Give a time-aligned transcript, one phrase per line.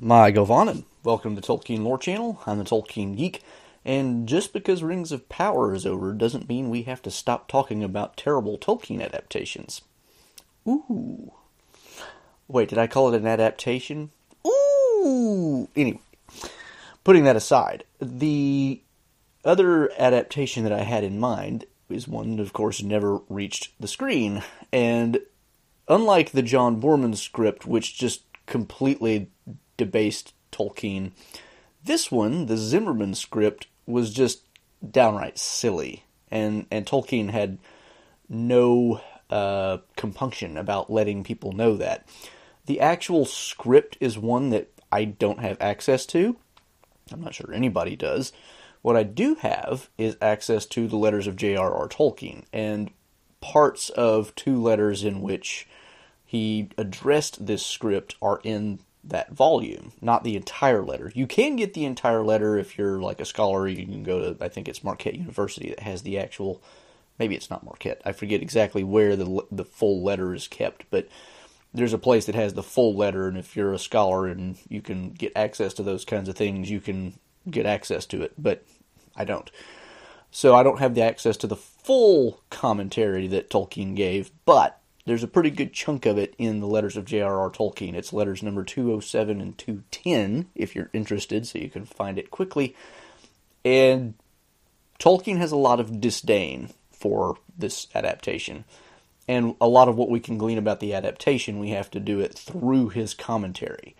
[0.00, 0.84] Mae govannen.
[1.02, 2.40] Welcome to Tolkien Lore Channel.
[2.46, 3.42] I'm the Tolkien Geek,
[3.84, 7.82] and just because Rings of Power is over doesn't mean we have to stop talking
[7.82, 9.80] about terrible Tolkien adaptations.
[10.68, 11.32] Ooh.
[12.46, 14.12] Wait, did I call it an adaptation?
[14.46, 15.68] Ooh.
[15.74, 15.98] Anyway,
[17.02, 18.80] putting that aside, the
[19.44, 23.88] other adaptation that I had in mind is one that, of course, never reached the
[23.88, 25.18] screen, and
[25.88, 29.28] unlike the John Boorman script, which just completely
[29.78, 31.12] debased Tolkien.
[31.82, 34.42] This one, the Zimmerman script, was just
[34.88, 37.58] downright silly, and and Tolkien had
[38.28, 39.00] no
[39.30, 42.06] uh, compunction about letting people know that.
[42.66, 46.36] The actual script is one that I don't have access to.
[47.10, 48.32] I'm not sure anybody does.
[48.82, 51.88] What I do have is access to the letters of J.R.R.
[51.88, 52.90] Tolkien and
[53.40, 55.66] parts of two letters in which
[56.24, 61.10] he addressed this script are in that volume, not the entire letter.
[61.14, 63.66] You can get the entire letter if you're like a scholar.
[63.66, 66.62] You can go to, I think it's Marquette University that has the actual,
[67.18, 68.00] maybe it's not Marquette.
[68.04, 71.08] I forget exactly where the the full letter is kept, but
[71.72, 74.80] there's a place that has the full letter, and if you're a scholar and you
[74.80, 77.18] can get access to those kinds of things, you can
[77.50, 78.32] get access to it.
[78.38, 78.64] But
[79.16, 79.50] I don't.
[80.30, 84.78] So I don't have the access to the full commentary that Tolkien gave, but
[85.08, 87.50] there's a pretty good chunk of it in the letters of J.R.R.
[87.50, 87.94] Tolkien.
[87.94, 92.76] It's letters number 207 and 210, if you're interested, so you can find it quickly.
[93.64, 94.14] And
[94.98, 98.64] Tolkien has a lot of disdain for this adaptation.
[99.26, 102.20] And a lot of what we can glean about the adaptation, we have to do
[102.20, 103.96] it through his commentary.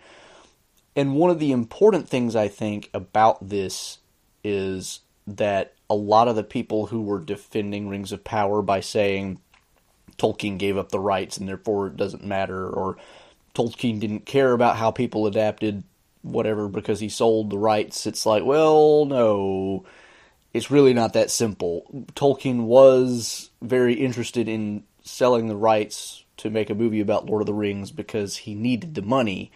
[0.95, 3.99] And one of the important things I think about this
[4.43, 9.39] is that a lot of the people who were defending Rings of Power by saying
[10.19, 12.97] Tolkien gave up the rights and therefore it doesn't matter, or
[13.55, 15.83] Tolkien didn't care about how people adapted
[16.21, 18.05] whatever because he sold the rights.
[18.05, 19.85] It's like, well, no,
[20.53, 21.85] it's really not that simple.
[22.13, 27.47] Tolkien was very interested in selling the rights to make a movie about Lord of
[27.47, 29.51] the Rings because he needed the money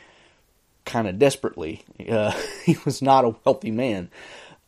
[0.86, 1.84] kind of desperately.
[2.10, 2.32] Uh,
[2.66, 4.10] he was not a wealthy man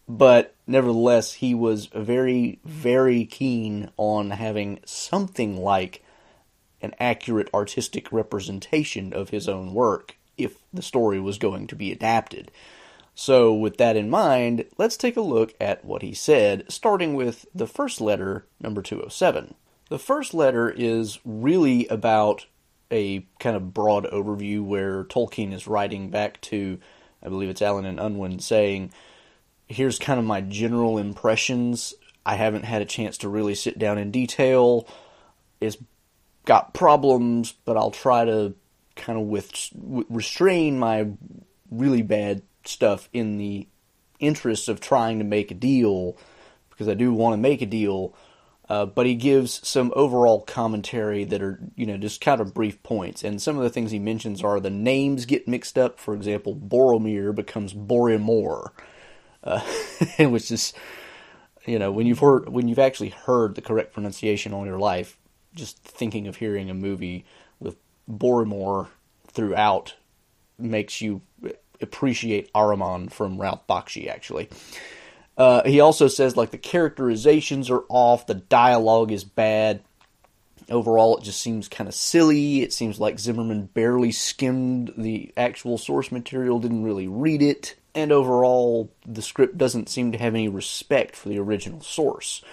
[0.08, 6.04] but nevertheless, he was very, very keen on having something like
[6.82, 11.92] an accurate artistic representation of his own work if the story was going to be
[11.92, 12.52] adapted.
[13.16, 17.46] So, with that in mind, let's take a look at what he said, starting with
[17.56, 19.56] the first letter, number 207.
[19.90, 22.46] The first letter is really about
[22.92, 26.78] a kind of broad overview where Tolkien is writing back to,
[27.24, 28.92] I believe it's Allen and Unwin, saying,
[29.68, 31.94] here's kind of my general impressions.
[32.26, 34.88] I haven't had a chance to really sit down in detail.
[35.62, 35.78] It's
[36.46, 38.56] got problems, but I'll try to
[38.96, 39.70] kind of with
[40.10, 41.08] restrain my
[41.70, 43.68] really bad stuff in the
[44.20, 46.18] interest of trying to make a deal
[46.70, 48.16] because I do want to make a deal.
[48.68, 52.82] Uh, but he gives some overall commentary that are, you know, just kind of brief
[52.82, 53.24] points.
[53.24, 56.00] And some of the things he mentions are the names get mixed up.
[56.00, 58.72] For example, Boromir becomes Borimor
[59.46, 59.62] uh,
[60.20, 60.74] which is
[61.66, 65.18] you know when you've heard when you've actually heard the correct pronunciation all your life,
[65.54, 67.26] just thinking of hearing a movie
[67.60, 67.78] with
[68.10, 68.88] Borimor
[69.28, 69.96] throughout
[70.58, 71.22] makes you
[71.80, 74.10] appreciate Aruman from Ralph Bakshi.
[74.10, 74.50] Actually,
[75.38, 79.82] uh, he also says like the characterizations are off, the dialogue is bad.
[80.68, 82.64] Overall, it just seems kind of silly.
[82.64, 88.12] It seems like Zimmerman barely skimmed the actual source material, didn't really read it and
[88.12, 92.44] overall, the script doesn't seem to have any respect for the original source.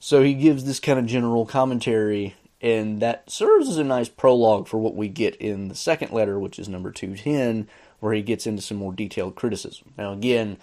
[0.00, 4.66] So he gives this kind of general commentary, and that serves as a nice prologue
[4.66, 7.68] for what we get in the second letter, which is number 210,
[8.00, 9.92] where he gets into some more detailed criticism.
[9.96, 10.58] Now, again,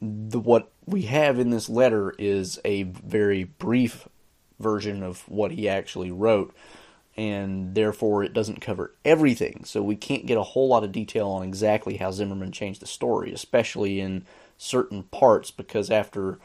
[0.00, 4.06] the, what we have in this letter is a very brief
[4.60, 6.54] version of what he actually wrote
[7.18, 9.64] and therefore it doesn't cover everything.
[9.64, 12.86] So we can't get a whole lot of detail on exactly how Zimmerman changed the
[12.86, 14.24] story, especially in
[14.56, 16.38] certain parts, because after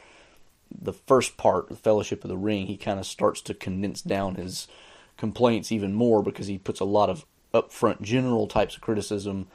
[0.72, 4.34] the first part, the Fellowship of the Ring, he kind of starts to condense down
[4.34, 4.68] his
[5.16, 7.24] complaints even more because he puts a lot of
[7.54, 9.48] upfront general types of criticism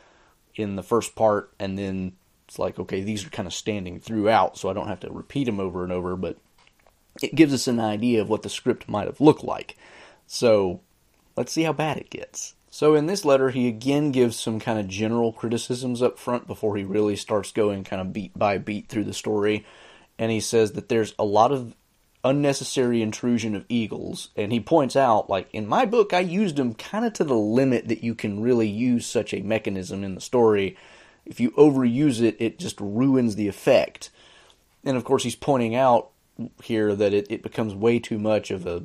[0.54, 2.12] in the first part, and then
[2.46, 5.44] it's like, okay, these are kind of standing throughout, so I don't have to repeat
[5.44, 6.36] them over and over, but
[7.20, 9.76] it gives us an idea of what the script might have looked like.
[10.28, 10.80] So
[11.38, 12.56] Let's see how bad it gets.
[12.68, 16.76] So in this letter, he again gives some kind of general criticisms up front before
[16.76, 19.64] he really starts going kind of beat by beat through the story.
[20.18, 21.76] And he says that there's a lot of
[22.24, 24.30] unnecessary intrusion of eagles.
[24.34, 27.36] And he points out, like, in my book, I used them kind of to the
[27.36, 30.76] limit that you can really use such a mechanism in the story.
[31.24, 34.10] If you overuse it, it just ruins the effect.
[34.82, 36.10] And of course, he's pointing out
[36.64, 38.82] here that it, it becomes way too much of a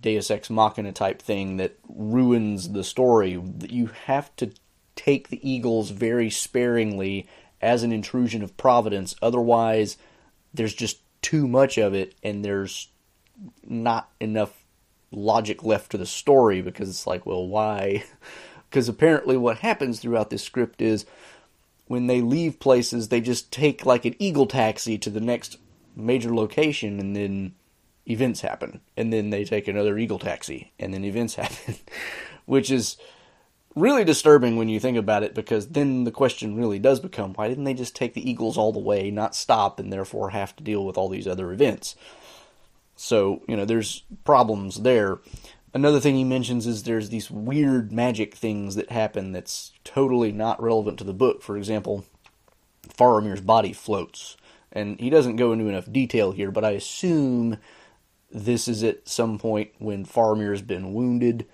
[0.00, 3.40] Deus Ex Machina type thing that ruins the story.
[3.68, 4.52] You have to
[4.96, 7.26] take the eagles very sparingly
[7.60, 9.14] as an intrusion of providence.
[9.22, 9.96] Otherwise,
[10.52, 12.88] there's just too much of it, and there's
[13.66, 14.64] not enough
[15.10, 18.04] logic left to the story because it's like, well, why?
[18.70, 21.06] Because apparently, what happens throughout this script is
[21.86, 25.58] when they leave places, they just take like an eagle taxi to the next
[25.94, 27.54] major location, and then
[28.08, 28.80] events happen.
[28.96, 31.76] And then they take another eagle taxi, and then events happen,
[32.46, 32.96] which is
[33.74, 37.48] really disturbing when you think about it because then the question really does become why
[37.48, 40.62] didn't they just take the Eagles all the way, not stop, and therefore have to
[40.62, 41.96] deal with all these other events?
[42.96, 45.18] So, you know, there's problems there.
[45.72, 50.62] Another thing he mentions is there's these weird magic things that happen that's totally not
[50.62, 51.42] relevant to the book.
[51.42, 52.04] For example,
[52.88, 54.36] Faramir's body floats.
[54.70, 57.58] And he doesn't go into enough detail here, but I assume
[58.34, 61.46] this is at some point when Faramir's been wounded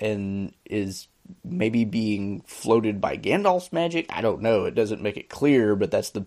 [0.00, 1.08] and is
[1.44, 4.06] maybe being floated by Gandalf's magic.
[4.08, 4.64] I don't know.
[4.64, 6.26] It doesn't make it clear, but that's the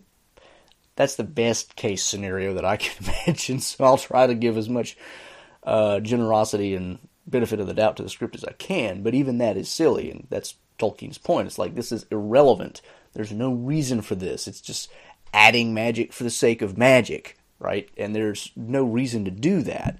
[0.96, 3.60] that's the best case scenario that I can imagine.
[3.60, 4.96] So I'll try to give as much
[5.64, 9.02] uh, generosity and benefit of the doubt to the script as I can.
[9.02, 11.48] But even that is silly, and that's Tolkien's point.
[11.48, 12.82] It's like this is irrelevant.
[13.14, 14.48] There's no reason for this.
[14.48, 14.92] It's just
[15.34, 17.90] adding magic for the sake of magic, right?
[17.98, 20.00] And there's no reason to do that.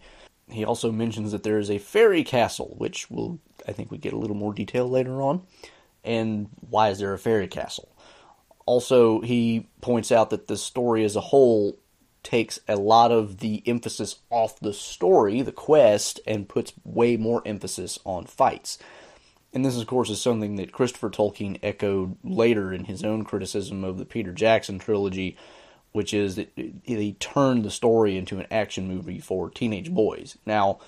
[0.50, 4.14] He also mentions that there is a fairy castle, which will I think we get
[4.14, 5.44] a little more detail later on.
[6.04, 7.90] And why is there a fairy castle?
[8.66, 11.78] Also, he points out that the story as a whole
[12.24, 17.42] takes a lot of the emphasis off the story, the quest, and puts way more
[17.46, 18.78] emphasis on fights.
[19.54, 23.84] And this, of course, is something that Christopher Tolkien echoed later in his own criticism
[23.84, 25.38] of the Peter Jackson trilogy,
[25.92, 30.38] which is that he turned the story into an action movie for teenage boys.
[30.46, 30.80] Now,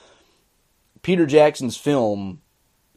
[1.02, 2.42] Peter Jackson's film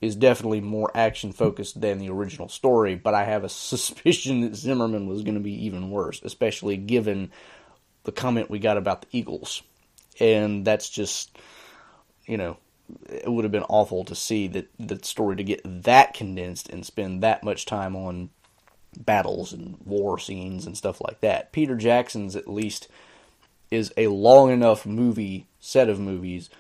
[0.01, 4.55] is definitely more action focused than the original story, but I have a suspicion that
[4.55, 7.31] Zimmerman was going to be even worse, especially given
[8.05, 9.62] the comment we got about the Eagles.
[10.21, 11.37] And that's just,
[12.27, 12.59] you know,
[13.09, 16.85] it would have been awful to see that the story to get that condensed and
[16.85, 18.29] spend that much time on
[18.99, 21.52] battles and war scenes and stuff like that.
[21.52, 22.88] Peter Jackson's at least
[23.70, 26.50] is a long enough movie set of movies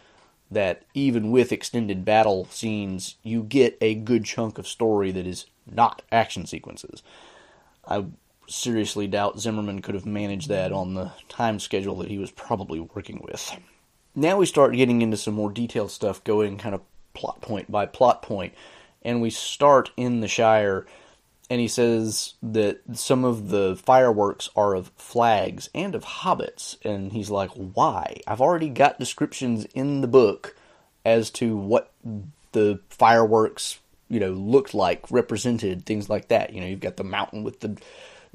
[0.50, 5.46] that even with extended battle scenes, you get a good chunk of story that is
[5.70, 7.02] not action sequences.
[7.86, 8.04] I
[8.48, 12.80] seriously doubt Zimmerman could have managed that on the time schedule that he was probably
[12.80, 13.52] working with.
[14.14, 16.82] Now we start getting into some more detailed stuff, going kind of
[17.14, 18.54] plot point by plot point,
[19.02, 20.86] and we start in the Shire
[21.50, 26.76] and he says that some of the fireworks are of flags and of hobbits.
[26.84, 28.20] And he's like why?
[28.26, 30.56] I've already got descriptions in the book
[31.04, 31.92] as to what
[32.52, 36.52] the fireworks you know looked like represented things like that.
[36.52, 37.78] You know you've got the mountain with the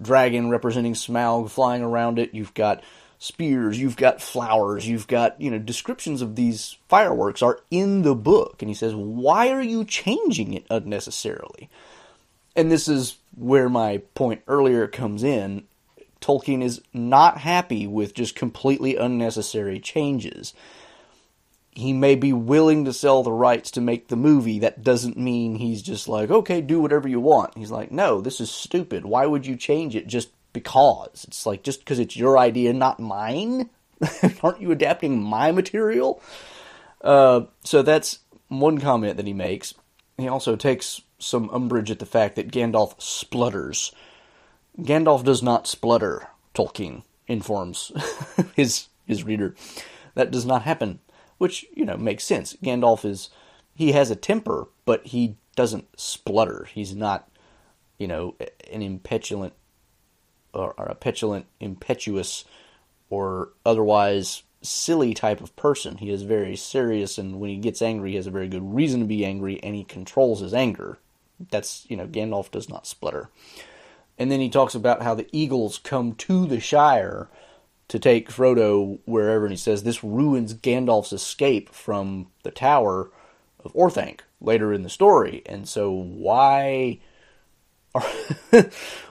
[0.01, 2.35] dragon representing smaug flying around it.
[2.35, 2.83] You've got
[3.17, 3.79] spears.
[3.79, 4.87] You've got flowers.
[4.87, 8.61] You've got you know descriptions of these fireworks are in the book.
[8.61, 11.69] And he says why are you changing it unnecessarily
[12.59, 15.63] and this is where my point earlier comes in.
[16.19, 20.53] Tolkien is not happy with just completely unnecessary changes.
[21.71, 24.59] He may be willing to sell the rights to make the movie.
[24.59, 27.57] That doesn't mean he's just like, okay, do whatever you want.
[27.57, 29.05] He's like, no, this is stupid.
[29.05, 31.23] Why would you change it just because?
[31.25, 33.69] It's like, just because it's your idea, not mine?
[34.43, 36.21] Aren't you adapting my material?
[36.99, 39.73] Uh, so that's one comment that he makes.
[40.17, 43.91] He also takes some umbrage at the fact that Gandalf splutters.
[44.79, 47.91] Gandalf does not splutter, Tolkien informs
[48.55, 49.55] his his reader.
[50.15, 50.99] That does not happen,
[51.37, 52.55] which, you know, makes sense.
[52.63, 53.29] Gandalf is
[53.75, 56.67] he has a temper, but he doesn't splutter.
[56.73, 57.29] He's not,
[57.97, 58.35] you know,
[58.71, 59.53] an impetulant
[60.53, 62.45] or, or a petulant, impetuous
[63.09, 65.97] or otherwise silly type of person.
[65.97, 68.99] He is very serious, and when he gets angry, he has a very good reason
[68.99, 70.99] to be angry, and he controls his anger.
[71.51, 73.29] That's, you know, Gandalf does not splutter.
[74.17, 77.29] And then he talks about how the eagles come to the Shire
[77.87, 83.11] to take Frodo wherever, and he says this ruins Gandalf's escape from the Tower
[83.63, 85.41] of Orthanc later in the story.
[85.45, 86.99] And so, why
[87.95, 88.05] are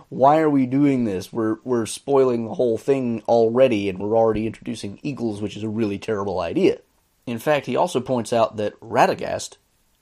[0.09, 1.33] why are we doing this?
[1.33, 5.69] We're we're spoiling the whole thing already, and we're already introducing eagles, which is a
[5.69, 6.79] really terrible idea.
[7.27, 9.57] In fact, he also points out that Radagast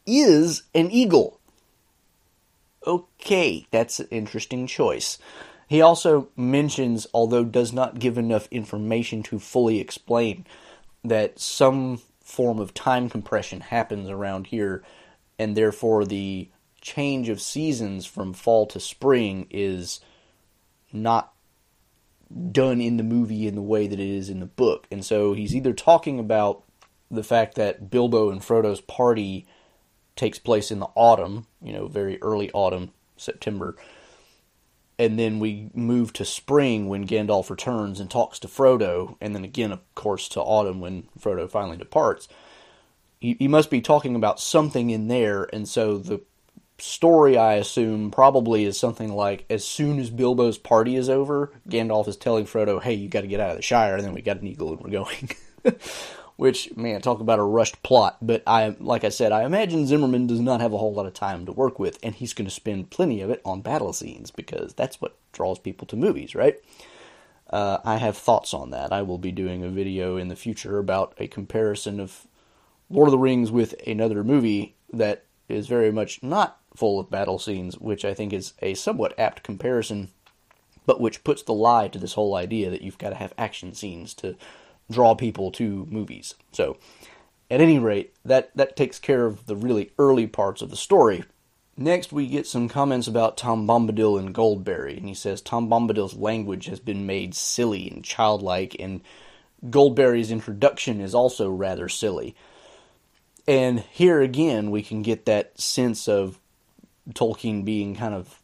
[0.06, 1.40] is an eagle.
[2.86, 5.18] Okay, that's an interesting choice.
[5.68, 10.46] He also mentions, although does not give enough information to fully explain,
[11.02, 14.84] that some form of time compression happens around here,
[15.38, 16.48] and therefore the
[16.80, 20.00] change of seasons from fall to spring is
[20.92, 21.32] not
[22.52, 24.86] done in the movie in the way that it is in the book.
[24.90, 26.62] And so he's either talking about
[27.10, 29.46] the fact that Bilbo and Frodo's party
[30.16, 33.76] takes place in the autumn, you know, very early autumn, September.
[34.98, 39.44] And then we move to spring when Gandalf returns and talks to Frodo, and then
[39.44, 42.28] again, of course, to autumn when Frodo finally departs.
[43.20, 46.22] He, he must be talking about something in there, and so the
[46.78, 52.08] story, I assume, probably is something like as soon as Bilbo's party is over, Gandalf
[52.08, 54.22] is telling Frodo, hey, you got to get out of the Shire, and then we
[54.22, 55.30] got an eagle and we're going.
[56.36, 58.18] which man, talk about a rushed plot.
[58.20, 61.14] But I, like I said, I imagine Zimmerman does not have a whole lot of
[61.14, 64.30] time to work with, and he's going to spend plenty of it on battle scenes
[64.30, 66.56] because that's what draws people to movies, right?
[67.48, 68.92] Uh, I have thoughts on that.
[68.92, 72.26] I will be doing a video in the future about a comparison of
[72.90, 77.38] Lord of the Rings with another movie that is very much not full of battle
[77.38, 80.10] scenes, which I think is a somewhat apt comparison,
[80.86, 83.74] but which puts the lie to this whole idea that you've got to have action
[83.74, 84.36] scenes to
[84.90, 86.34] draw people to movies.
[86.52, 86.76] So,
[87.50, 91.24] at any rate, that, that takes care of the really early parts of the story.
[91.76, 96.14] Next, we get some comments about Tom Bombadil and Goldberry, and he says Tom Bombadil's
[96.14, 99.02] language has been made silly and childlike, and
[99.68, 102.34] Goldberry's introduction is also rather silly.
[103.46, 106.40] And here again, we can get that sense of
[107.10, 108.40] Tolkien being kind of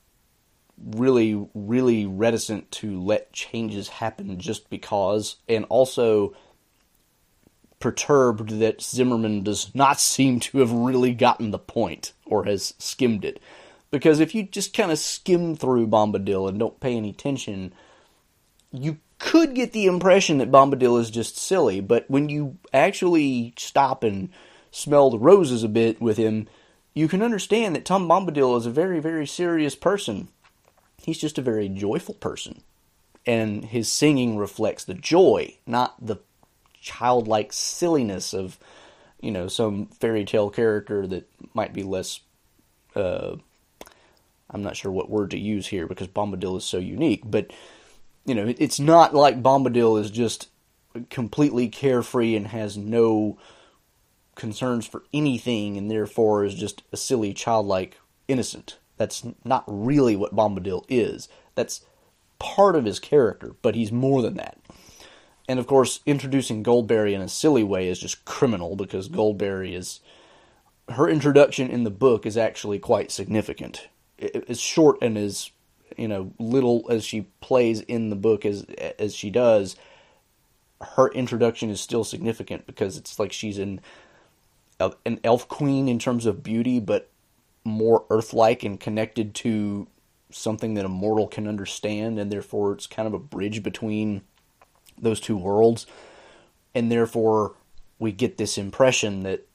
[0.84, 6.34] really, really reticent to let changes happen just because, and also
[7.78, 13.24] perturbed that Zimmerman does not seem to have really gotten the point or has skimmed
[13.24, 13.40] it.
[13.90, 17.74] Because if you just kind of skim through Bombadil and don't pay any attention,
[18.70, 24.02] you could get the impression that Bombadil is just silly, but when you actually stop
[24.02, 24.30] and
[24.70, 26.48] smell the roses a bit with him,
[26.94, 30.28] you can understand that Tom Bombadil is a very, very serious person
[31.02, 32.62] He's just a very joyful person.
[33.26, 36.16] And his singing reflects the joy, not the
[36.80, 38.59] childlike silliness of,
[39.21, 42.21] you know, some fairy tale character that might be less.
[42.97, 43.37] Uh,
[44.50, 47.52] I'm not sure what word to use here because Bombadil is so unique, but
[48.25, 50.49] you know, it's not like Bombadil is just
[51.11, 53.38] completely carefree and has no
[54.35, 58.78] concerns for anything and therefore is just a silly childlike innocent.
[58.96, 61.28] That's not really what Bombadil is.
[61.54, 61.82] That's
[62.38, 64.58] part of his character, but he's more than that.
[65.49, 70.00] And of course, introducing Goldberry in a silly way is just criminal because Goldberry is.
[70.88, 73.88] Her introduction in the book is actually quite significant.
[74.49, 75.50] As short and as
[75.96, 78.64] you know little as she plays in the book as
[78.99, 79.76] as she does,
[80.80, 83.80] her introduction is still significant because it's like she's an
[84.80, 87.08] an elf queen in terms of beauty, but
[87.64, 89.87] more earth-like and connected to
[90.31, 94.23] something that a mortal can understand, and therefore it's kind of a bridge between
[95.00, 95.87] those two worlds.
[96.75, 97.54] And therefore,
[97.99, 99.47] we get this impression that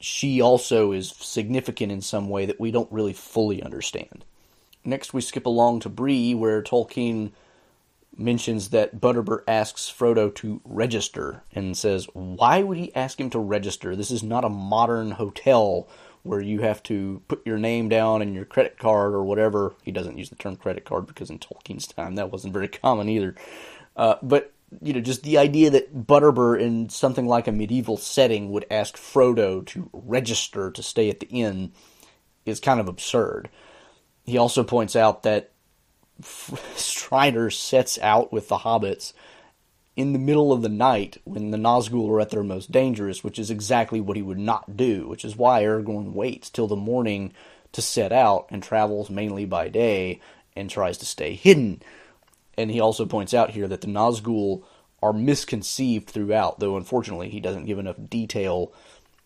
[0.00, 4.24] she also is significant in some way that we don't really fully understand.
[4.84, 7.32] Next, we skip along to Bree, where Tolkien
[8.16, 13.38] mentions that Butterbur asks Frodo to register and says, Why would he ask him to
[13.38, 13.96] register?
[13.96, 15.88] This is not a modern hotel
[16.24, 19.74] where you have to put your name down and your credit card or whatever.
[19.82, 23.08] He doesn't use the term credit card because in Tolkien's time that wasn't very common
[23.08, 23.36] either.
[23.96, 24.52] Uh, but
[24.82, 28.96] you know, just the idea that Butterbur in something like a medieval setting would ask
[28.96, 31.72] Frodo to register to stay at the inn
[32.44, 33.48] is kind of absurd.
[34.24, 35.52] He also points out that
[36.74, 39.12] Strider sets out with the hobbits
[39.96, 43.38] in the middle of the night when the Nazgul are at their most dangerous, which
[43.38, 47.32] is exactly what he would not do, which is why Aragorn waits till the morning
[47.72, 50.20] to set out and travels mainly by day
[50.56, 51.80] and tries to stay hidden.
[52.56, 54.64] And he also points out here that the Nazgul
[55.02, 58.72] are misconceived throughout, though unfortunately he doesn't give enough detail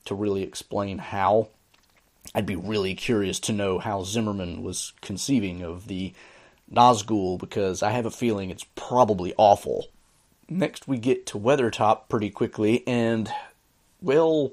[0.05, 1.49] to really explain how.
[2.35, 6.13] I'd be really curious to know how Zimmerman was conceiving of the
[6.71, 9.87] Nazgul because I have a feeling it's probably awful
[10.49, 13.31] Next, we get to Weathertop pretty quickly, and,
[14.01, 14.53] well,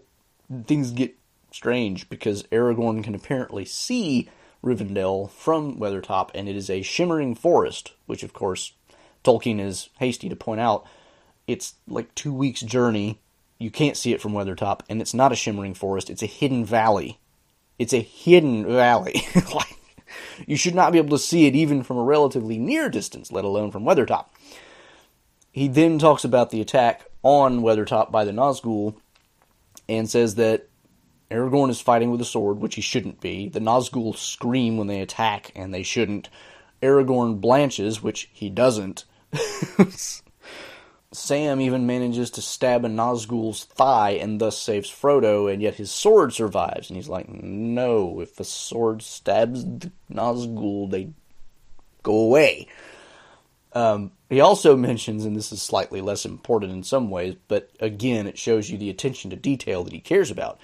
[0.66, 1.16] things get
[1.52, 4.30] strange because Aragorn can apparently see
[4.62, 8.74] Rivendell from Weathertop, and it is a shimmering forest, which, of course,
[9.24, 10.86] Tolkien is hasty to point out.
[11.48, 13.22] It's like two weeks' journey.
[13.58, 16.66] You can't see it from Weathertop, and it's not a shimmering forest, it's a hidden
[16.66, 17.20] valley.
[17.80, 19.26] It's a hidden valley.
[19.54, 19.78] like,
[20.46, 23.46] you should not be able to see it even from a relatively near distance, let
[23.46, 24.26] alone from Weathertop.
[25.56, 28.98] He then talks about the attack on Weathertop by the Nazgul
[29.88, 30.68] and says that
[31.32, 33.48] Aragorn is fighting with a sword, which he shouldn't be.
[33.48, 36.28] The Nazgul scream when they attack, and they shouldn't.
[36.82, 39.06] Aragorn blanches, which he doesn't.
[41.14, 45.90] Sam even manages to stab a Nazgul's thigh and thus saves Frodo, and yet his
[45.90, 46.90] sword survives.
[46.90, 51.14] And he's like, no, if a sword stabs the Nazgul, they
[52.04, 52.68] go away.
[53.72, 58.28] Um, he also mentions, and this is slightly less important in some ways, but again,
[58.28, 60.60] it shows you the attention to detail that he cares about.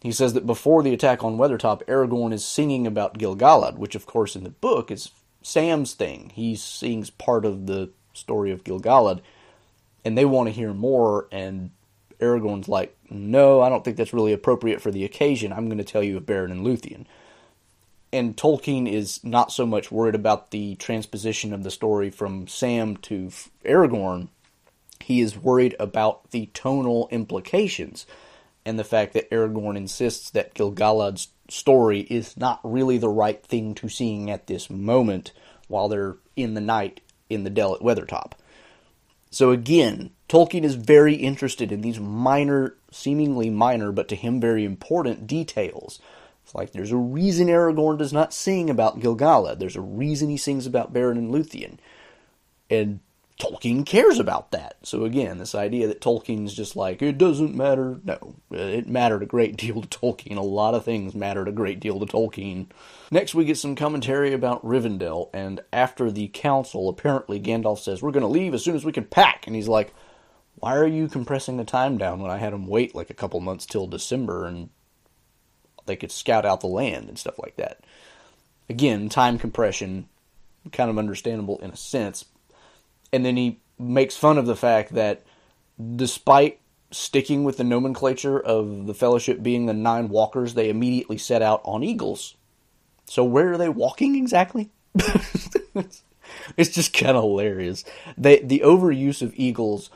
[0.00, 4.06] He says that before the attack on Weathertop, Aragorn is singing about Gil-galad, which, of
[4.06, 5.10] course, in the book is
[5.42, 6.32] Sam's thing.
[6.34, 9.20] He sings part of the story of Gil-galad,
[10.02, 11.72] and they want to hear more, and
[12.20, 15.52] Aragorn's like, no, I don't think that's really appropriate for the occasion.
[15.52, 17.04] I'm going to tell you of Beren and Luthien
[18.14, 22.96] and Tolkien is not so much worried about the transposition of the story from Sam
[22.98, 23.30] to
[23.64, 24.28] Aragorn.
[25.00, 28.06] He is worried about the tonal implications
[28.64, 33.74] and the fact that Aragorn insists that Gil-galad's story is not really the right thing
[33.74, 35.32] to sing at this moment
[35.66, 38.32] while they're in the night in the dell at Weathertop.
[39.32, 44.64] So again, Tolkien is very interested in these minor, seemingly minor, but to him very
[44.64, 45.98] important details
[46.44, 49.58] it's like there's a reason Aragorn does not sing about Gil-galad.
[49.58, 51.78] There's a reason he sings about Beren and Luthien.
[52.70, 53.00] And
[53.40, 54.76] Tolkien cares about that.
[54.84, 58.00] So again, this idea that Tolkien's just like, it doesn't matter.
[58.04, 60.36] No, uh, it mattered a great deal to Tolkien.
[60.36, 62.66] A lot of things mattered a great deal to Tolkien.
[63.10, 68.12] Next, we get some commentary about Rivendell, and after the council, apparently Gandalf says, We're
[68.12, 69.46] going to leave as soon as we can pack.
[69.46, 69.92] And he's like,
[70.56, 73.40] Why are you compressing the time down when I had him wait like a couple
[73.40, 74.70] months till December and
[75.86, 77.80] they could scout out the land and stuff like that.
[78.68, 80.08] Again, time compression,
[80.72, 82.24] kind of understandable in a sense.
[83.12, 85.22] And then he makes fun of the fact that
[85.96, 91.42] despite sticking with the nomenclature of the Fellowship being the nine walkers, they immediately set
[91.42, 92.36] out on eagles.
[93.06, 94.70] So where are they walking exactly?
[96.56, 97.84] it's just kind of hilarious.
[98.16, 99.90] They, the overuse of eagles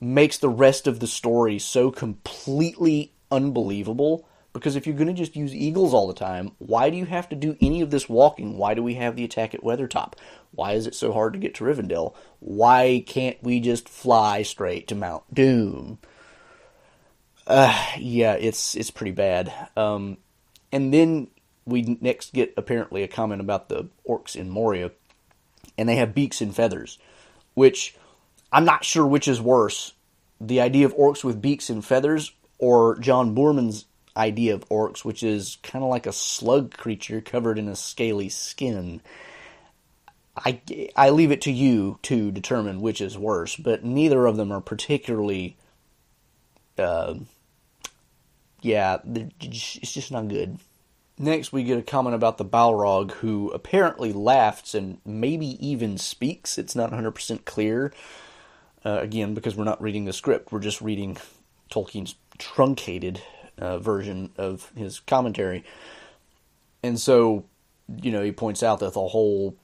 [0.00, 5.36] makes the rest of the story so completely unbelievable because if you're going to just
[5.36, 8.56] use eagles all the time, why do you have to do any of this walking?
[8.56, 10.14] Why do we have the attack at Weathertop?
[10.52, 12.14] Why is it so hard to get to Rivendell?
[12.38, 15.98] Why can't we just fly straight to Mount Doom?
[17.46, 19.52] Uh, yeah, it's it's pretty bad.
[19.76, 20.18] Um,
[20.72, 21.28] and then
[21.66, 24.92] we next get apparently a comment about the orcs in Moria,
[25.76, 26.98] and they have beaks and feathers,
[27.54, 27.96] which
[28.52, 29.94] I'm not sure which is worse:
[30.40, 33.86] the idea of orcs with beaks and feathers, or John Boorman's
[34.16, 38.28] idea of orcs, which is kind of like a slug creature covered in a scaly
[38.28, 39.00] skin.
[40.36, 40.60] I,
[40.96, 44.60] I leave it to you to determine which is worse, but neither of them are
[44.60, 45.56] particularly.
[46.76, 47.14] Uh,
[48.60, 50.58] yeah, it's just not good.
[51.16, 56.58] Next, we get a comment about the Balrog, who apparently laughs and maybe even speaks.
[56.58, 57.92] It's not 100% clear.
[58.84, 61.16] Uh, again, because we're not reading the script, we're just reading
[61.70, 63.22] Tolkien's truncated
[63.58, 65.64] uh, version of his commentary.
[66.82, 67.44] And so,
[68.02, 69.56] you know, he points out that the whole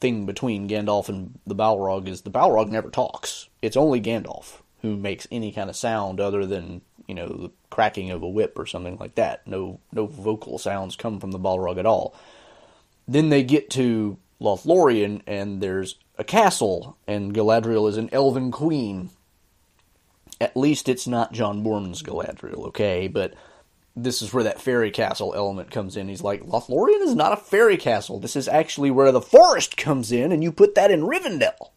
[0.00, 3.48] thing between Gandalf and the Balrog is the Balrog never talks.
[3.60, 8.10] It's only Gandalf who makes any kind of sound other than, you know, the cracking
[8.10, 9.46] of a whip or something like that.
[9.46, 12.14] No no vocal sounds come from the Balrog at all.
[13.06, 19.10] Then they get to Lothlorien and there's a castle and Galadriel is an elven queen
[20.42, 23.06] at least it's not John Boorman's Galadriel, okay?
[23.06, 23.34] But
[23.94, 26.08] this is where that fairy castle element comes in.
[26.08, 28.18] He's like, Lothlorien is not a fairy castle.
[28.18, 31.70] This is actually where the forest comes in, and you put that in Rivendell.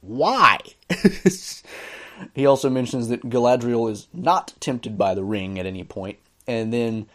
[0.00, 0.58] Why?
[2.34, 6.18] he also mentions that Galadriel is not tempted by the ring at any point.
[6.48, 7.06] And then,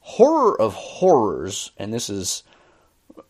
[0.00, 2.44] horror of horrors, and this is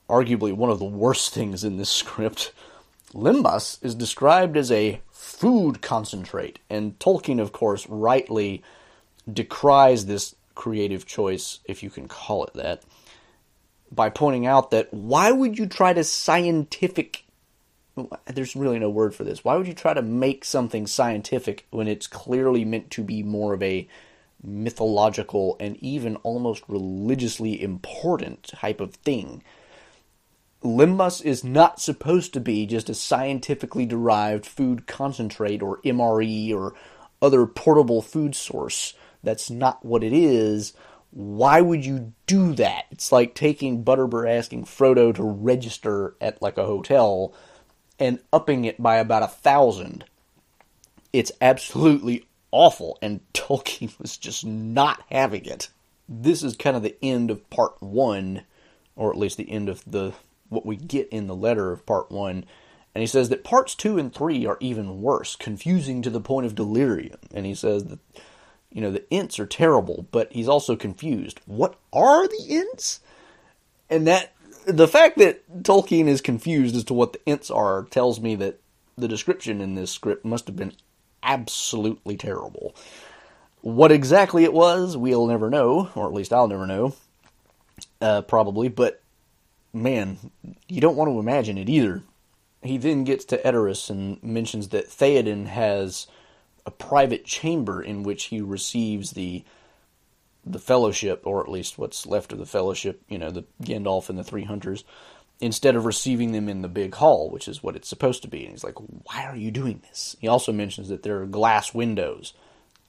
[0.09, 2.53] arguably one of the worst things in this script,
[3.13, 5.01] Lembas is described as a
[5.37, 6.59] food concentrate.
[6.71, 8.63] And Tolkien, of course, rightly
[9.31, 12.83] decries this creative choice, if you can call it that,
[13.91, 17.23] by pointing out that why would you try to scientific
[18.27, 19.43] there's really no word for this.
[19.43, 23.55] Why would you try to make something scientific when it's clearly meant to be more
[23.55, 23.89] of a
[24.43, 29.43] mythological and even almost religiously important type of thing.
[30.63, 36.75] Lembas is not supposed to be just a scientifically derived food concentrate or MRE or
[37.21, 38.95] other portable food source.
[39.23, 40.73] That's not what it is.
[41.11, 42.87] Why would you do that?
[42.91, 47.35] It's like taking Butterbur asking Frodo to register at like a hotel
[47.99, 50.05] and upping it by about a thousand.
[51.13, 55.71] It's absolutely awful, and Tolkien was just not having it.
[56.09, 58.43] This is kind of the end of part one,
[58.95, 60.13] or at least the end of the
[60.49, 62.45] what we get in the letter of part one.
[62.95, 66.47] And he says that parts two and three are even worse, confusing to the point
[66.47, 67.19] of delirium.
[67.35, 67.99] And he says that,
[68.73, 71.41] you know, the Ents are terrible, but he's also confused.
[71.47, 73.01] What are the Ents?
[73.91, 74.33] And that,
[74.65, 78.61] the fact that Tolkien is confused as to what the Ents are tells me that
[78.97, 80.73] the description in this script must have been
[81.23, 82.75] absolutely terrible.
[83.61, 86.95] What exactly it was, we'll never know, or at least I'll never know,
[88.01, 89.03] uh, probably, but
[89.77, 90.19] man,
[90.69, 92.03] you don't want to imagine it either.
[92.63, 96.07] He then gets to Edoras and mentions that Theoden has
[96.65, 99.45] a private chamber in which he receives the
[100.49, 104.17] the fellowship, or at least what's left of the fellowship, you know, the Gandalf and
[104.17, 104.85] the three hunters,
[105.41, 108.45] instead of receiving them in the big hall, which is what it's supposed to be.
[108.45, 110.17] And he's like, Why are you doing this?
[110.21, 112.33] He also mentions that there are glass windows.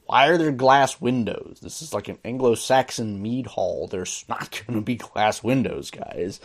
[0.05, 1.59] Why are there glass windows?
[1.61, 3.87] This is like an Anglo Saxon mead hall.
[3.87, 6.39] There's not going to be glass windows, guys.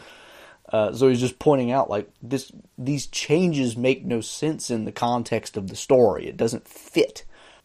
[0.72, 4.92] Uh, so he's just pointing out like this these changes make no sense in the
[4.92, 6.26] context of the story.
[6.26, 7.24] It doesn't fit.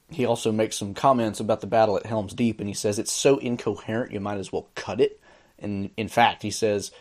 [0.09, 3.11] He also makes some comments about the battle at Helm's Deep and he says it's
[3.11, 5.21] so incoherent you might as well cut it.
[5.57, 6.91] And in fact, he says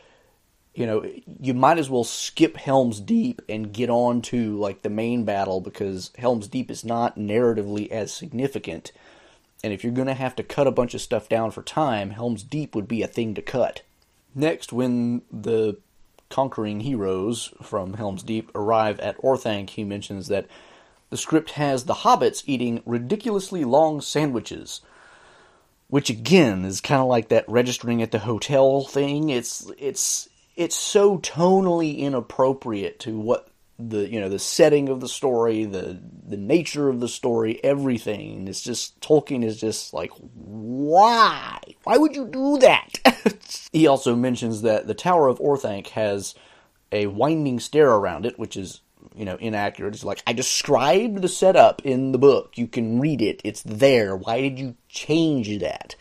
[0.76, 4.90] you know, you might as well skip Helm's Deep and get on to like the
[4.90, 8.92] main battle because Helm's Deep is not narratively as significant.
[9.64, 12.10] And if you're going to have to cut a bunch of stuff down for time,
[12.10, 13.82] Helm's Deep would be a thing to cut.
[14.34, 15.78] Next, when the
[16.36, 20.46] conquering heroes from Helm's Deep arrive at Orthanc, he mentions that
[21.08, 24.82] the script has the hobbits eating ridiculously long sandwiches.
[25.88, 29.30] Which again is kind of like that registering at the hotel thing.
[29.30, 35.08] It's it's it's so tonally inappropriate to what the you know the setting of the
[35.08, 38.48] story, the the nature of the story, everything.
[38.48, 41.58] It's just Tolkien is just like, why?
[41.84, 43.38] Why would you do that?
[43.72, 46.34] he also mentions that the Tower of Orthanc has
[46.90, 48.80] a winding stair around it, which is
[49.14, 49.94] you know inaccurate.
[49.94, 52.56] It's like I described the setup in the book.
[52.56, 53.40] You can read it.
[53.44, 54.16] It's there.
[54.16, 55.96] Why did you change that?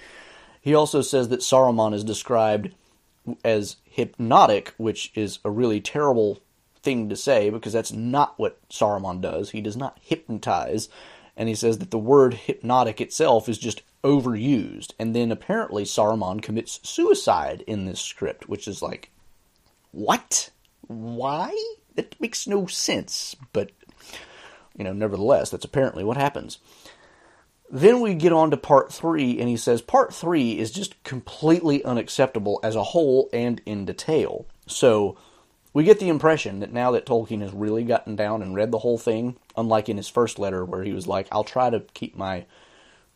[0.62, 2.74] He also says that Saruman is described
[3.44, 6.40] as hypnotic, which is a really terrible
[6.86, 9.50] thing to say because that's not what Saruman does.
[9.50, 10.88] He does not hypnotize.
[11.36, 14.94] And he says that the word hypnotic itself is just overused.
[14.98, 19.12] And then apparently Saruman commits suicide in this script, which is like,
[19.92, 20.52] what?
[20.88, 21.54] Why?
[21.96, 23.36] That makes no sense.
[23.52, 23.72] But,
[24.78, 26.60] you know, nevertheless, that's apparently what happens.
[27.70, 31.84] Then we get on to part three, and he says part three is just completely
[31.84, 34.46] unacceptable as a whole and in detail.
[34.68, 35.18] So
[35.76, 38.80] we get the impression that now that Tolkien has really gotten down and read the
[38.80, 42.16] whole thing, unlike in his first letter where he was like, I'll try to keep
[42.16, 42.46] my,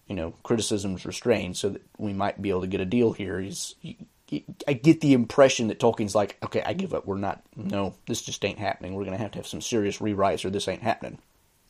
[0.07, 3.39] you know, criticisms restrained so that we might be able to get a deal here.
[3.39, 7.05] He's, he, I get the impression that Tolkien's like, okay, I give up.
[7.05, 8.93] We're not, no, this just ain't happening.
[8.93, 11.17] We're going to have to have some serious rewrites or this ain't happening.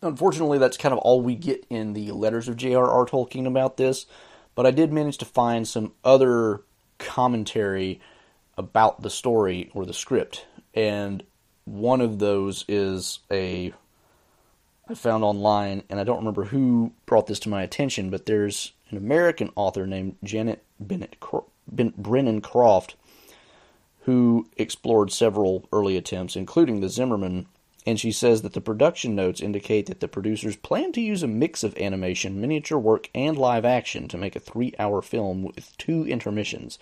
[0.02, 3.06] Unfortunately, that's kind of all we get in the letters of J.R.R.
[3.06, 4.08] Tolkien about this,
[4.56, 6.63] but I did manage to find some other
[6.97, 8.02] commentary
[8.58, 11.24] about the story or the script, and
[11.66, 13.74] one of those is a
[14.90, 18.74] I found online, and I don't remember who brought this to my attention, but there's
[18.90, 21.18] an American author named Janet Bennett
[21.68, 22.96] Brennan Croft
[24.04, 27.46] who explored several early attempts, including the Zimmerman
[27.86, 31.28] and she says that the production notes indicate that the producers plan to use a
[31.28, 35.76] mix of animation, miniature work, and live action to make a three hour film with
[35.78, 36.78] two intermissions.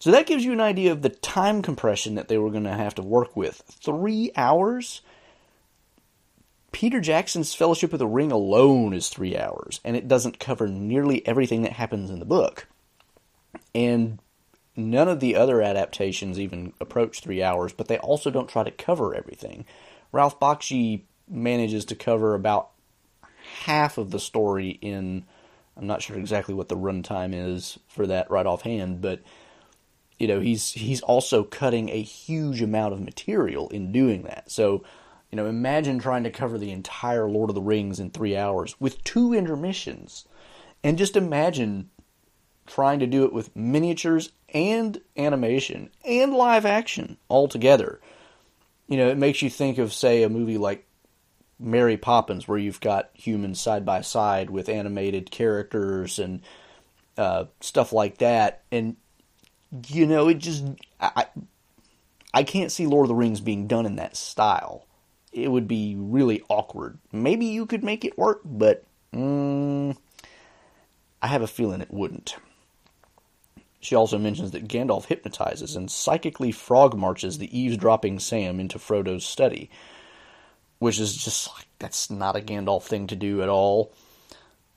[0.00, 2.72] So that gives you an idea of the time compression that they were going to
[2.72, 3.62] have to work with.
[3.66, 5.02] Three hours?
[6.70, 11.26] Peter Jackson's Fellowship of the Ring alone is three hours, and it doesn't cover nearly
[11.26, 12.68] everything that happens in the book.
[13.74, 14.20] And
[14.76, 18.70] none of the other adaptations even approach three hours, but they also don't try to
[18.70, 19.64] cover everything.
[20.12, 22.70] Ralph Bakshi manages to cover about
[23.64, 25.24] half of the story in.
[25.76, 29.20] I'm not sure exactly what the runtime is for that right offhand, but
[30.18, 34.50] you know he's he's also cutting a huge amount of material in doing that.
[34.50, 34.84] So
[35.30, 38.74] you know imagine trying to cover the entire Lord of the Rings in three hours
[38.80, 40.26] with two intermissions.
[40.84, 41.90] And just imagine
[42.68, 48.00] trying to do it with miniatures and animation and live action all together.
[48.86, 50.86] You know, it makes you think of, say, a movie like
[51.58, 56.40] Mary Poppins, where you've got humans side by side with animated characters and
[57.16, 58.62] uh, stuff like that.
[58.70, 58.96] And,
[59.88, 60.64] you know, it just.
[61.00, 61.26] I,
[62.34, 64.86] I can't see Lord of the Rings being done in that style.
[65.32, 66.98] It would be really awkward.
[67.12, 69.96] Maybe you could make it work, but mm,
[71.22, 72.36] I have a feeling it wouldn't.
[73.80, 79.24] She also mentions that Gandalf hypnotizes and psychically frog marches the eavesdropping Sam into Frodo's
[79.24, 79.70] study,
[80.78, 83.92] which is just like, that's not a Gandalf thing to do at all.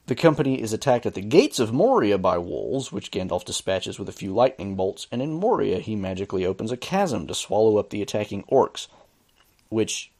[0.07, 4.09] The company is attacked at the gates of Moria by wolves, which Gandalf dispatches with
[4.09, 7.89] a few lightning bolts, and in Moria he magically opens a chasm to swallow up
[7.89, 8.87] the attacking orcs,
[9.69, 10.11] which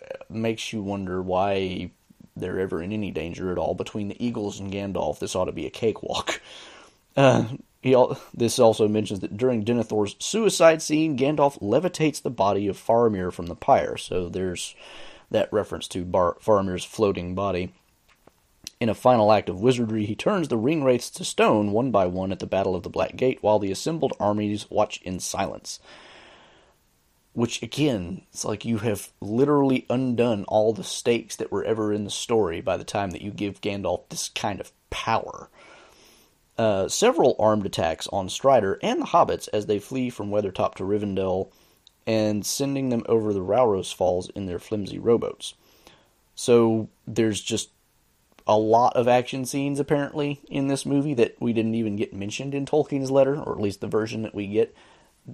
[0.00, 1.90] uh, makes you wonder why
[2.36, 3.74] they're ever in any danger at all.
[3.74, 6.40] Between the Eagles and Gandalf, this ought to be a cakewalk.
[7.18, 7.46] Uh,
[7.80, 7.96] he,
[8.34, 13.46] this also mentions that during Denethor's suicide scene, Gandalf levitates the body of Faramir from
[13.46, 13.96] the pyre.
[13.96, 14.74] So there's
[15.30, 17.72] that reference to Bar- Faramir's floating body.
[18.78, 22.06] In a final act of wizardry, he turns the ring wraiths to stone one by
[22.06, 25.80] one at the Battle of the Black Gate, while the assembled armies watch in silence.
[27.32, 32.04] Which, again, it's like you have literally undone all the stakes that were ever in
[32.04, 35.48] the story by the time that you give Gandalf this kind of power.
[36.58, 40.84] Uh, several armed attacks on Strider and the hobbits as they flee from Weathertop to
[40.84, 41.50] Rivendell
[42.06, 45.54] and sending them over the Rauros Falls in their flimsy rowboats.
[46.34, 47.70] So there's just
[48.46, 52.54] a lot of action scenes apparently in this movie that we didn't even get mentioned
[52.54, 54.74] in Tolkien's letter, or at least the version that we get.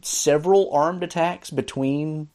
[0.03, 2.29] Several armed attacks between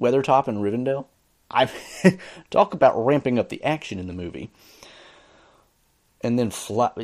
[0.00, 1.06] Weathertop and Rivendell.
[1.50, 1.70] I
[2.50, 4.50] talk about ramping up the action in the movie
[6.24, 6.50] and then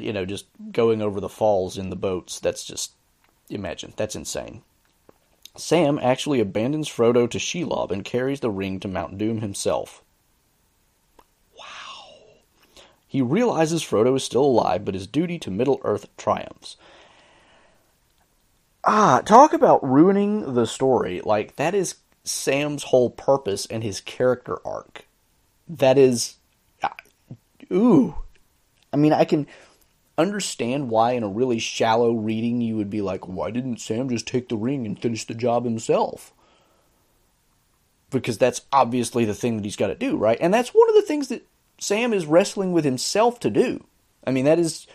[0.03, 2.41] you know, just going over the falls in the boats.
[2.41, 2.93] That's just
[3.51, 4.63] imagine that's insane.
[5.57, 10.03] Sam actually abandons Frodo to Shelob and carries the ring to Mount Doom himself.
[13.11, 16.77] He realizes Frodo is still alive, but his duty to Middle Earth triumphs.
[18.85, 21.20] Ah, talk about ruining the story.
[21.25, 25.09] Like, that is Sam's whole purpose and his character arc.
[25.68, 26.37] That is.
[27.73, 28.14] Ooh,
[28.92, 29.49] I mean, I can
[30.16, 34.29] understand why in a really shallow reading you would be like, why didn't Sam just
[34.29, 36.33] take the ring and finish the job himself?
[38.11, 40.38] Because that's obviously the thing that he's got to do, right?
[40.40, 41.44] And that's one of the things that
[41.81, 43.85] Sam is wrestling with himself to do.
[44.25, 44.87] I mean, that is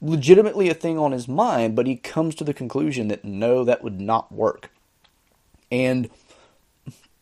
[0.00, 3.84] legitimately a thing on his mind, but he comes to the conclusion that no, that
[3.84, 4.70] would not work.
[5.70, 6.10] And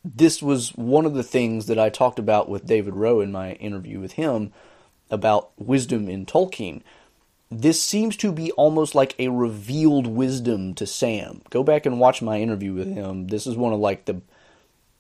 [0.04, 3.52] this was one of the things that I talked about with David Rowe in my
[3.54, 4.52] interview with him
[5.11, 6.83] about wisdom in Tolkien,
[7.50, 11.42] this seems to be almost like a revealed wisdom to Sam.
[11.50, 13.28] Go back and watch my interview with him.
[13.28, 14.20] This is one of like the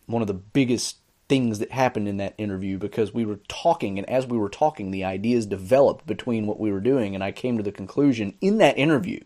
[0.06, 0.97] one of the biggest
[1.28, 4.90] things that happened in that interview because we were talking and as we were talking
[4.90, 8.58] the ideas developed between what we were doing and I came to the conclusion in
[8.58, 9.20] that interview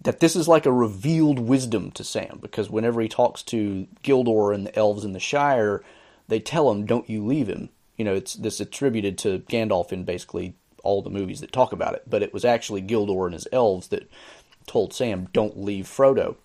[0.00, 4.54] that this is like a revealed wisdom to Sam because whenever he talks to Gildor
[4.54, 5.82] and the elves in the Shire,
[6.28, 10.04] they tell him, "Don't you leave him." you know, it's this attributed to Gandalf in
[10.04, 13.48] basically all the movies that talk about it, but it was actually Gildor and his
[13.52, 14.10] elves that
[14.66, 16.36] told Sam, "Don't leave Frodo."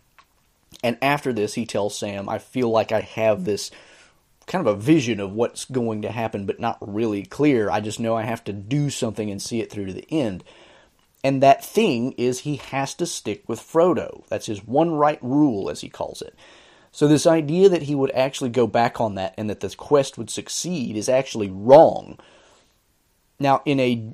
[0.84, 3.72] And after this, he tells Sam, "I feel like I have this
[4.50, 7.72] kind of a vision of what's going to happen, but not really clear.
[7.72, 10.44] I just know I have to do something and see it through to the end."
[11.24, 14.26] And that thing is he has to stick with Frodo.
[14.28, 16.36] That's his one right rule, as he calls it.
[16.92, 20.18] So this idea that he would actually go back on that and that this quest
[20.18, 22.18] would succeed is actually wrong.
[23.40, 24.14] Now, in a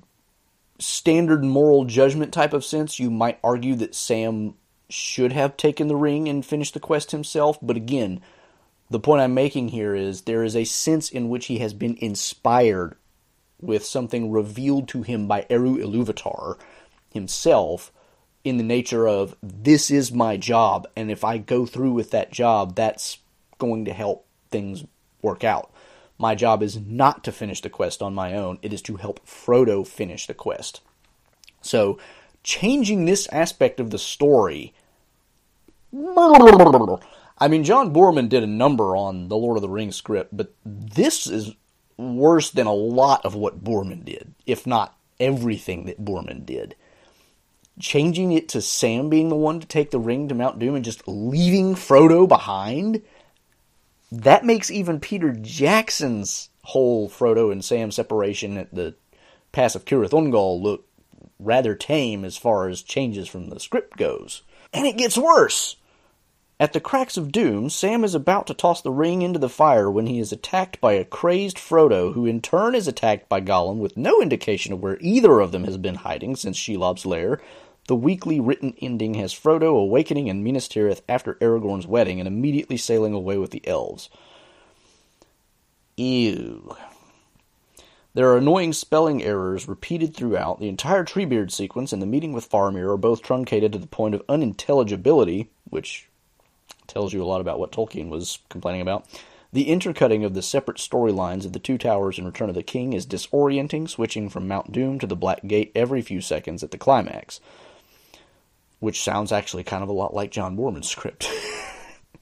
[0.80, 4.56] standard moral judgment type of sense, you might argue that Sam
[4.90, 8.22] should have taken the ring and finished the quest himself, but again,
[8.90, 11.98] the point I'm making here is there is a sense in which he has been
[12.00, 12.96] inspired
[13.60, 16.58] with something revealed to him by Eru Ilúvatar
[17.12, 17.92] himself
[18.46, 22.32] in the nature of this is my job, and if I go through with that
[22.32, 23.18] job, that's
[23.58, 24.86] going to help things
[25.24, 25.72] work out.
[26.20, 29.26] My job is not to finish the quest on my own, it is to help
[29.26, 30.82] Frodo finish the quest.
[31.62, 31.98] So,
[32.44, 34.74] changing this aspect of the story.
[37.38, 40.54] I mean, John Boorman did a number on the Lord of the Rings script, but
[40.66, 41.54] this is
[41.98, 46.76] worse than a lot of what Boorman did, if not everything that Boorman did
[47.80, 50.86] changing it to Sam being the one to take the ring to Mount Doom and
[50.86, 53.02] just leaving Frodo behind,
[54.12, 58.96] that makes even Peter Jackson's whole Frodo and Sam separation at the
[59.52, 60.86] Pass of Cirith Ungol look
[61.40, 64.42] rather tame as far as changes from the script goes.
[64.74, 65.78] And it gets worse!
[66.58, 69.92] At the cracks of doom, Sam is about to toss the ring into the fire
[69.92, 73.80] when he is attacked by a crazed Frodo, who in turn is attacked by Gollum
[73.80, 77.42] with no indication of where either of them has been hiding since Shelob's lair.
[77.90, 82.78] The weakly written ending has Frodo awakening in Minas Tirith after Aragorn's wedding and immediately
[82.78, 84.10] sailing away with the elves.
[85.98, 86.74] Ew.
[88.14, 90.62] There are annoying spelling errors repeated throughout.
[90.62, 94.16] The entire Treebeard sequence and the meeting with Faramir are both truncated to the point
[94.16, 96.08] of unintelligibility, which
[96.96, 99.06] tells you a lot about what Tolkien was complaining about.
[99.52, 102.94] The intercutting of the separate storylines of the Two Towers and Return of the King
[102.94, 106.78] is disorienting, switching from Mount Doom to the Black Gate every few seconds at the
[106.78, 107.42] climax.
[108.80, 111.30] Which sounds actually kind of a lot like John Boorman's script.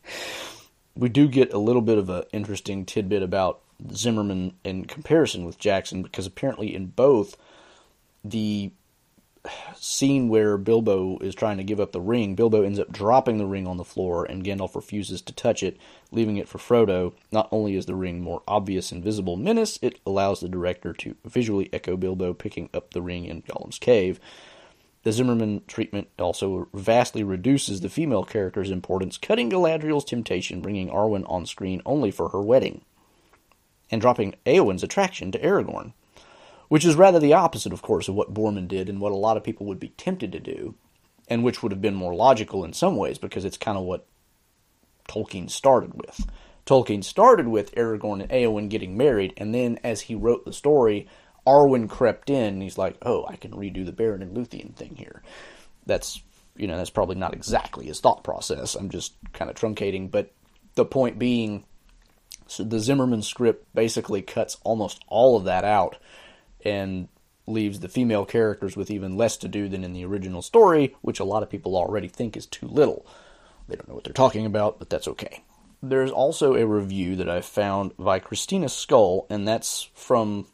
[0.95, 5.59] we do get a little bit of an interesting tidbit about Zimmerman in comparison with
[5.59, 7.37] Jackson because apparently in both
[8.23, 8.71] the
[9.75, 13.45] scene where Bilbo is trying to give up the ring, Bilbo ends up dropping the
[13.45, 15.77] ring on the floor, and Gandalf refuses to touch it,
[16.11, 17.13] leaving it for Frodo.
[17.31, 21.15] Not only is the ring more obvious and visible menace, it allows the director to
[21.25, 24.19] visually echo Bilbo picking up the ring in Gollum's cave.
[25.03, 31.29] The Zimmerman treatment also vastly reduces the female character's importance, cutting Galadriel's temptation, bringing Arwen
[31.29, 32.85] on screen only for her wedding,
[33.91, 35.91] and dropping Eowyn's attraction to Aragorn
[36.73, 39.37] which is rather the opposite, of course, of what Boorman did and what a lot
[39.37, 40.73] of people would be tempted to do,
[41.27, 44.07] and which would have been more logical in some ways because it's kind of what
[45.07, 46.25] Tolkien started with.
[46.65, 51.07] Tolkien started with Aragorn and Eowyn getting married, and then as he wrote the story,
[51.45, 52.55] Arwen crept in.
[52.55, 55.21] And he's like, "Oh, I can redo the Beren and Luthien thing here."
[55.85, 56.23] That's
[56.55, 58.73] you know that's probably not exactly his thought process.
[58.73, 60.33] I'm just kind of truncating, but
[60.73, 61.65] the point being,
[62.47, 65.97] so the Zimmerman script basically cuts almost all of that out
[66.63, 67.07] and
[67.45, 71.19] leaves the female characters with even less to do than in the original story, which
[71.19, 73.05] a lot of people already think is too little.
[73.67, 75.43] They don't know what they're talking about, but that's okay.
[75.81, 80.47] There's also a review that I found by Christina Scull, and that's from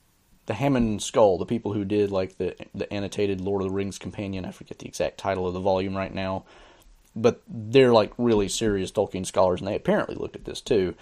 [0.47, 3.99] the Hammond Scull, the people who did like the the annotated Lord of the Rings
[3.99, 4.45] companion.
[4.45, 6.45] I forget the exact title of the volume right now,
[7.15, 10.95] but they're like really serious Tolkien scholars, and they apparently looked at this too.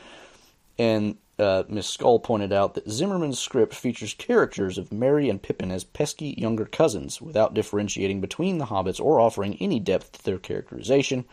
[0.78, 5.72] And uh, Miss Scull pointed out that Zimmerman's script features characters of Merry and Pippin
[5.72, 10.40] as pesky younger cousins, without differentiating between the hobbits or offering any depth to their
[10.40, 11.26] characterization,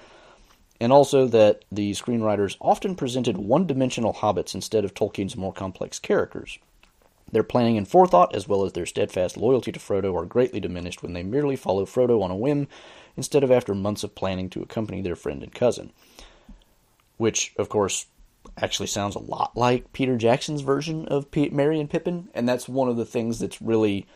[0.81, 5.99] and also that the screenwriters often presented one dimensional hobbits instead of Tolkien's more complex
[5.99, 6.59] characters.
[7.33, 11.03] Their planning and forethought, as well as their steadfast loyalty to Frodo, are greatly diminished
[11.03, 12.69] when they merely follow Frodo on a whim
[13.17, 15.93] instead of after months of planning to accompany their friend and cousin.
[17.17, 18.07] Which, of course,
[18.61, 22.69] actually sounds a lot like Peter Jackson's version of P- Merry and Pippin, and that's
[22.69, 24.07] one of the things that's really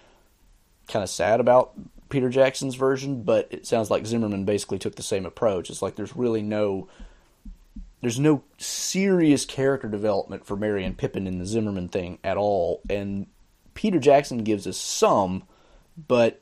[0.87, 1.73] kind of sad about
[2.09, 3.23] Peter Jackson's version.
[3.23, 5.71] But it sounds like Zimmerman basically took the same approach.
[5.71, 6.89] It's like there's really no
[8.01, 12.81] there's no serious character development for Merry and Pippin in the Zimmerman thing at all,
[12.89, 13.27] and
[13.75, 15.43] Peter Jackson gives us some,
[16.07, 16.41] but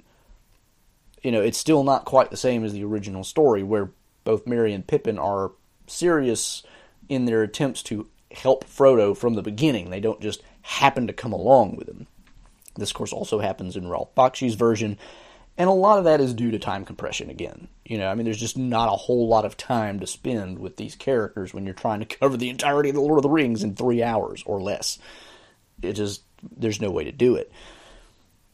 [1.22, 3.90] you know it's still not quite the same as the original story where
[4.24, 5.52] both Merry and Pippin are
[5.86, 6.62] serious
[7.08, 9.90] in their attempts to help Frodo from the beginning.
[9.90, 12.06] They don't just happen to come along with him.
[12.76, 14.98] This, of course, also happens in Ralph Bakshi's version,
[15.56, 17.68] and a lot of that is due to time compression again.
[17.84, 20.76] You know, I mean, there's just not a whole lot of time to spend with
[20.76, 23.62] these characters when you're trying to cover the entirety of the Lord of the Rings
[23.62, 24.98] in three hours or less.
[25.80, 26.22] It just,
[26.56, 27.50] there's no way to do it.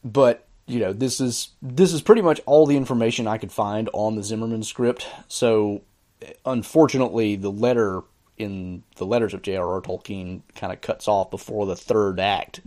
[0.05, 3.89] But, you know, this is, this is pretty much all the information I could find
[3.91, 5.05] on the Zimmerman script.
[5.27, 5.81] So,
[6.45, 8.03] unfortunately, the letter
[8.37, 9.81] in the letters of J.R.R.
[9.81, 12.61] Tolkien kind of cuts off before the third act,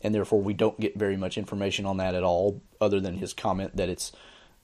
[0.00, 3.32] and therefore we don't get very much information on that at all, other than his
[3.32, 4.12] comment that it's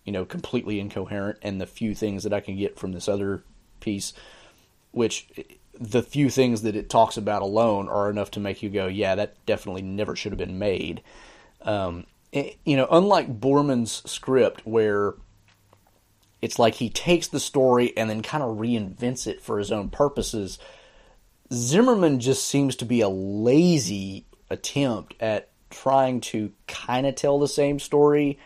[0.04, 3.42] you know completely incoherent, and the few things that I can get from this other
[3.80, 4.12] piece,
[4.92, 5.28] which
[5.78, 9.14] the few things that it talks about alone are enough to make you go, yeah,
[9.14, 11.02] that definitely never should have been made.
[11.62, 15.14] Um, it, you know, unlike Boorman's script, where
[16.42, 19.88] it's like he takes the story and then kind of reinvents it for his own
[19.88, 20.58] purposes.
[21.52, 27.48] Zimmerman just seems to be a lazy attempt at trying to kind of tell the
[27.48, 28.38] same story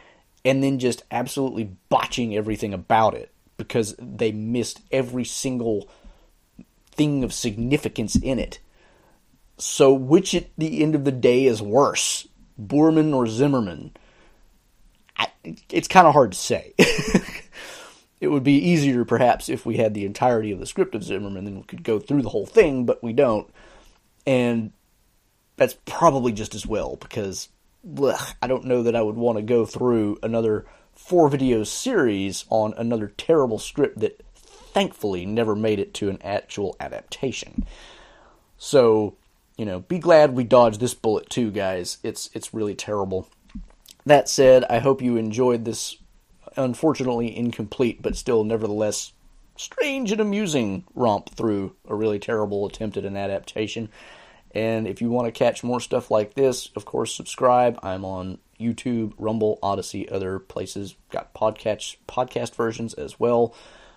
[0.45, 5.89] and then just absolutely botching everything about it because they missed every single
[6.93, 8.59] thing of significance in it.
[9.59, 12.27] So, which at the end of the day is worse,
[12.59, 13.93] Boorman or Zimmerman?
[15.19, 15.29] I,
[15.69, 16.73] it's kind of hard to say.
[18.21, 21.47] It would be easier, perhaps, if we had the entirety of the script of Zimmerman,
[21.47, 23.49] and we could go through the whole thing, but we don't.
[24.27, 24.73] And
[25.57, 27.49] that's probably just as well, because
[27.99, 32.45] ugh, I don't know that I would want to go through another four video series
[32.51, 37.65] on another terrible script that thankfully never made it to an actual adaptation.
[38.59, 39.17] So,
[39.57, 41.99] you know, be glad we dodged this bullet too, guys.
[42.03, 43.29] It's it's really terrible.
[44.05, 45.97] That said, I hope you enjoyed this
[46.57, 49.13] unfortunately incomplete but still nevertheless
[49.57, 53.91] strange and amusing romp through a really terrible attempt at an adaptation.
[54.53, 57.79] And if you want to catch more stuff like this, of course, subscribe.
[57.83, 60.97] I'm on YouTube, Rumble, Odysee, other places.
[61.11, 63.55] Got podcast podcast versions as well.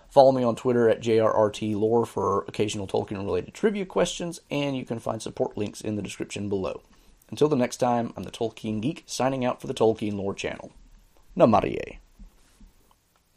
[0.10, 5.00] Follow me on Twitter at JRRTLore for occasional Tolkien related trivia questions, and you can
[5.00, 6.84] find support links in the description below.
[7.32, 10.72] Until the next time, I'm the Tolkien Geek, signing out for the Tolkien Lore channel.
[11.36, 11.98] Namarie.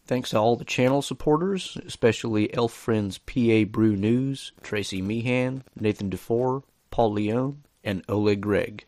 [0.07, 6.11] Thanks to all the channel supporters, especially Elf Friends PA Brew News, Tracy Meehan, Nathan
[6.11, 8.84] DeFore, Paul Leone, and Oleg Gregg.